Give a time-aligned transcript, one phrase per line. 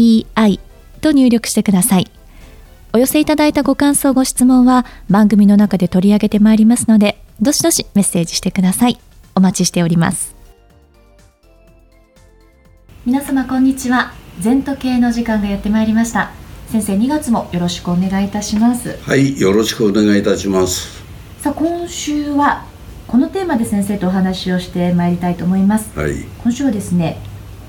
[0.00, 0.60] ZENTOKEIEI
[1.00, 2.10] と入力してください。
[2.92, 8.98] お寄せいただいたご感想、ご質問は番組の中で取り上げてまいりますので、どしどしメッセージしてください。
[9.34, 10.34] お待ちしております。
[13.06, 14.12] 皆様こんにちは。
[14.40, 16.32] 全時計の時間がやってまいりました。
[16.68, 18.98] 先生、2月もよろしくお願いいたします。
[19.02, 21.02] はい、よろしくお願いいたします。
[21.40, 22.64] さあ、今週は
[23.06, 25.98] このテーマで先生とお話をしてまいりたいと思います。
[25.98, 27.18] はい、今週はですね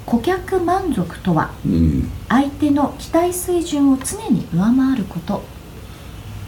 [0.06, 5.44] 顧客満足とは、うん、相手の期待水準を常に上回ること。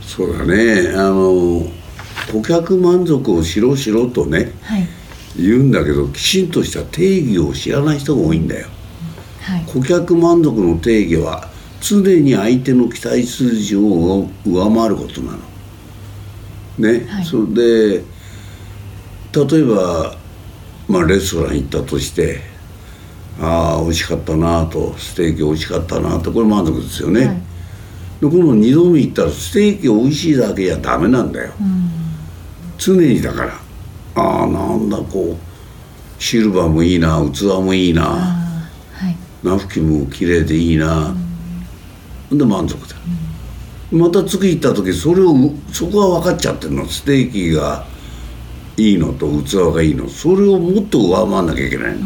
[0.02, 0.94] そうだね。
[0.96, 1.62] あの
[2.32, 4.88] 顧客満足をしろしろとね、はい、
[5.38, 8.68] 言うんだけどきちんとした定義を知らない人が多いんだよ、
[9.42, 11.50] はい、顧客満足の定義は
[11.82, 15.40] 常に相手の期待水準を上回ることなの。
[16.80, 18.04] ね、はい、それで
[19.34, 20.16] 例えば、
[20.88, 22.53] まあ、レストラン行ったとして
[23.40, 27.36] ああ美味しかったなとステーキ美味しかったなとこれ満足ですよね、はい、
[28.22, 31.90] でこの2度目行ったらステーキ美味しいだけじゃダメなんだよ、うん、
[32.78, 33.64] 常にだから。
[34.16, 41.16] ああなんだこうシルバーもいいな器もいいな、はい、ナフキンも綺麗でいいな、
[42.30, 42.96] うん、で満足だ、
[43.92, 45.34] うん、また次行った時それを
[45.72, 46.86] そこは分かっちゃってるの。
[46.88, 47.86] ステーキが
[48.78, 50.08] いいのと器がいいの。
[50.08, 52.00] それをもっと上回んなきゃいけないの、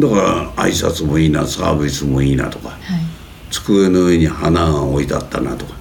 [0.00, 2.78] だから挨拶もいいなサービスもいいなとか、はい、
[3.50, 5.74] 机の上に花が置いてあったなとか。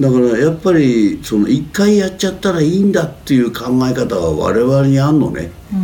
[0.00, 5.80] だからやっぱりその一回やっちゃったらいいんだっていう考え方は我々にあんのね、うん。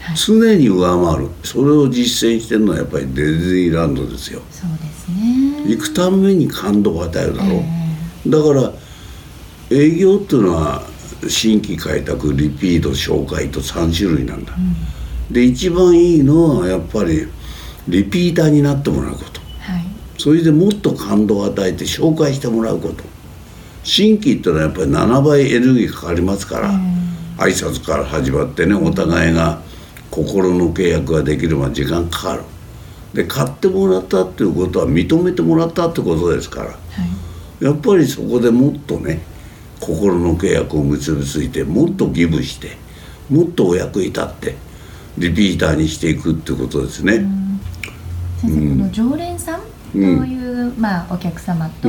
[0.00, 1.30] はい、常に上回る。
[1.44, 4.40] それを実践してるのはやっぱりディズニーランドですよ。
[4.50, 5.64] そうですね。
[5.66, 8.72] 行くために感動を与えるだろう、えー、だから
[9.70, 10.82] 営業っていうのは
[11.28, 17.26] 新規開拓リピート紹介と3種類なんだ、うんで一番いいのはやっぱり
[17.88, 19.84] リピーターになってもらうこと、はい、
[20.18, 23.04] それでもっと感動を与えて紹介してもらうこと。
[23.84, 26.78] 新規っていうのはやっぱり7倍エネルギーかかりますから、うん、
[27.36, 29.60] 挨拶から始まってねお互いが
[30.10, 32.42] 心の契約ができるまで時間かかる。
[33.14, 36.74] で買ってもらったっていうことは認めてもらったってことですから、は
[37.60, 39.20] い、やっぱりそこでもっとね
[39.80, 42.76] 心の契約を結びついてもっとギブして
[43.28, 44.54] もっとお役に立って
[45.18, 47.24] リピーターにしていくってことですね。
[48.40, 49.60] 先生、この常連さん
[49.92, 51.88] という、まあ、お客様と、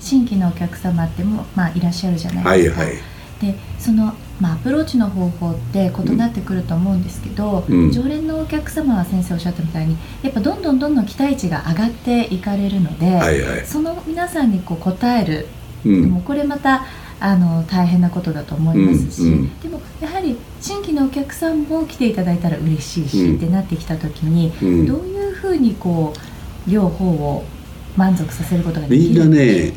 [0.00, 2.80] 新規のお客様っても、まあ、いらっしゃるじゃないですか。
[2.80, 2.96] はいはい、
[3.40, 15.48] でその、まあ、アプローチの方法って異なってくると思うんですけど、うん、常連のお客様は先生おっしゃったみたいにやっぱどんどんどんどん期待値が上がっていかれるので、はいはい、その皆さんにこう応える、
[15.84, 16.86] うん、もこれまた
[17.20, 19.81] あの大変なことだと思いますし、うんうん、でも
[20.22, 27.44] り新規のお客さんも来ていただいたら嬉しいし、うん、ってなってきた時に、うん、どういうふうにこう両方を
[27.96, 29.08] 満足させることができる？
[29.10, 29.72] みんなね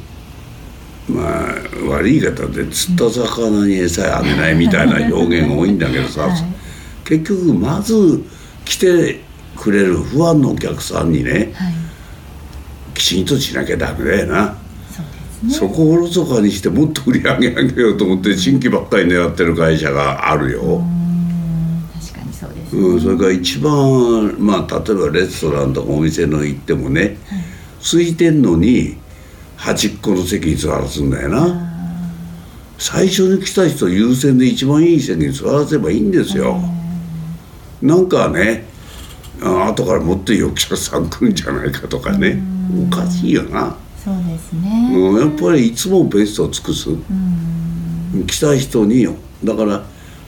[1.09, 1.53] まあ
[1.89, 6.43] 悪い言い方で釣った魚に餌あげないみたいな表現が多いんだけどさ、 はい、
[7.03, 8.23] 結局まず
[8.63, 9.21] 来て
[9.55, 11.73] くれる不安のお客さんにね、はい、
[12.93, 14.57] きちんとしなきゃダメだよな。
[15.49, 20.83] そこをおろそかにしてもっと売り上げ上げようと思って新規ばっかり狙ってる会社があるよ。
[21.93, 27.17] 確かにそうです、ね、うん、それから一番まあ例えばレストランとかお店の行ってもね、はい、
[27.81, 28.97] 空いてんのに
[29.55, 31.71] 端っこの席に座らすんだよな。
[32.77, 36.59] 最初に来た人優先で一番いい席に座らせばいいんですよ。
[37.81, 38.65] なんかね
[39.41, 42.41] 後からもっといいお客さん来るんじゃないかとかね。
[42.89, 43.77] おかしいよな。
[44.05, 49.15] そうですね、うん、やっぱりいつもベストを尽くす、うん、来た人によ。
[49.43, 49.83] だから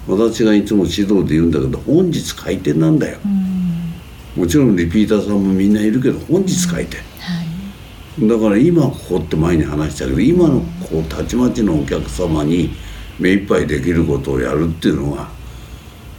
[0.08, 12.72] 私がいつも指導で言うんだけど本日開店なんだよ、うん、もちろんリピーターさんもみんないるけど本日開店、はい、だから今ここって前に話したけど今のこうたちまちのお客様に
[13.20, 15.30] 目いっぱいできることをやるっていうのが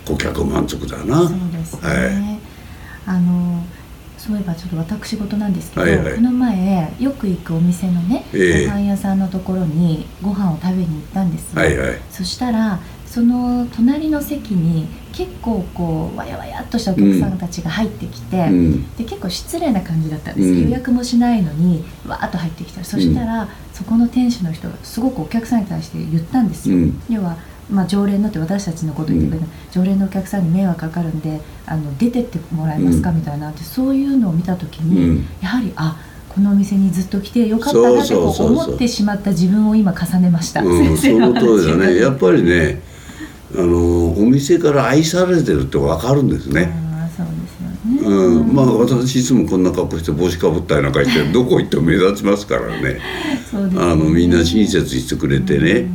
[0.06, 1.28] 顧客満足だな。
[1.28, 3.64] そうですね、はい、あの
[4.18, 22.84] そういえばちょっと私事なんですけど、はいはい、この前よく行くお店のね、えー、ご飯屋さんのところにご飯を食べに行ったんですよ、はいはい、そしたらその隣の席に結構こうわやわやっとしたお客さんたちが入ってきて、うん、で結構失礼な感じだったんです、うん、予約もしないのにわーっと入ってきた。
[22.84, 26.76] そしたら、そこの店主の人がすごくお客さんに対して言ったんですよ、
[27.08, 27.38] 要は
[27.70, 33.50] まあ、常連のって私たちのこと言ってくれる、うん、常連のお客さんに迷惑かかるんであの出てってもらえますか、みたいな。
[33.50, 35.96] ってそういうのを見た時に、やはりあ
[36.28, 41.96] このお店にずっと来てよかったなって思ってしまった自分を今重ねました、うん、その通りだね。
[41.96, 42.80] やっぱりね
[43.56, 46.70] あのお店から愛されてるって分かるんですね。
[47.16, 52.82] そうですよね、うん、まあ私いつもこんな格好して帽子かぶったりなんかしてどこ行っても目立ちますからね。
[52.94, 53.00] ね、
[53.76, 55.86] あのみんな親切にしてくれてね、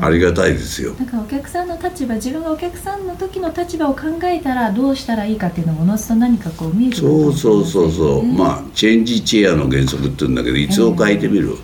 [0.00, 0.94] ありがたいですよ。
[0.94, 8.24] だからお客さんの立場自分がお客さんの時の立場を考えたらどうしたらいいかっていうのもおのずと何かこう見えてくる、ね、そうそうそうそう。
[8.24, 11.56] まあチェンジチェアの原則って言うんだけどいつを変えてみる、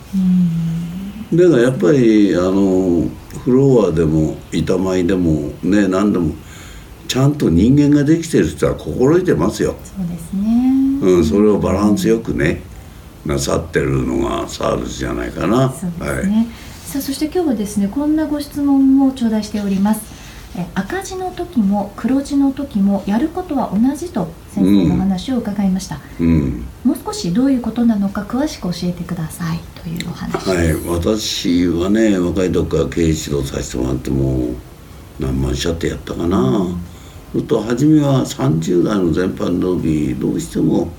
[1.32, 3.08] えー、だからやっぱりあの
[3.44, 6.34] フロアでも板前でもね何でも
[7.08, 9.74] ちゃんと人間ができてる人は心得てますよ。
[9.82, 10.98] そうですね。
[11.00, 12.60] うんそれをバランスよくね
[13.24, 15.70] なさってるのがサービスじゃないかな。
[15.70, 20.00] そうですね、はいさあそして今日はですねこんなご質問も頂戴しております。
[20.56, 29.58] え赤字の時も黒字の時もやることは同じと先生の話を伺いました、うん、もう少しどういうことなのか詳しく教えてください。
[29.82, 30.48] というお話。
[30.48, 34.54] はい私はね若い時から経営指導させてもらっても
[35.20, 36.80] 何万社ってやったかな、うん、
[37.34, 40.90] そと初めは30代の全般の時どうしても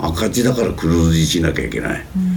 [0.00, 2.28] 赤字だから黒字しなきゃいけない、うん、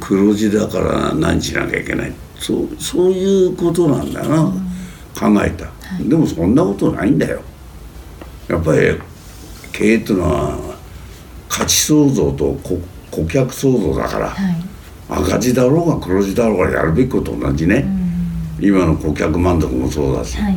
[0.00, 7.42] 黒字だから何しなきゃいけないそうそういうことなんだな、うん、考えた、はい、でもそんなことないんだよ。
[8.48, 8.78] やっぱり
[9.72, 10.58] 経営っていうのは
[11.48, 12.56] 価値創造と
[13.10, 14.56] 顧客創造だから、はい、
[15.08, 17.84] 赤字だろうが黒字だろうがやるべきこと同じね、
[18.58, 20.56] うん、今の顧客満足もそうだし、はい、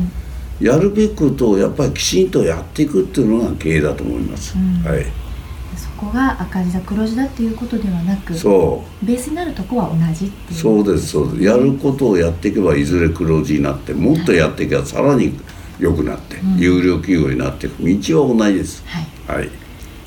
[0.60, 5.19] やるべきことをやっぱりきちんとやっていくっていうのが経営だと思います、うん、はい
[5.96, 9.06] こが赤字だ黒字だっていうことではなくそう。
[9.06, 10.58] ベースになるとこは同じっていう。
[10.60, 11.44] そうですそうです。
[11.44, 15.38] やることをやっていけばいずれ黒字になってもっとやっていけばさらに
[15.78, 17.82] 良くなって、はい、有料企業になっていく。
[17.82, 19.00] 道は同じです、は
[19.36, 19.48] い、はい、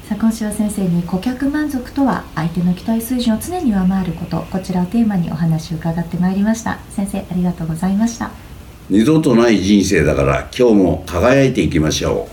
[0.08, 6.80] さあ今週は先生に顧客満足とは相手の期待水準を常に上回ることこちらをテーマにお話を伺ってまいりました。
[6.90, 8.32] 先生ありがとうございました。
[8.90, 12.33] 二度とない人生だから今日も輝いていきましょう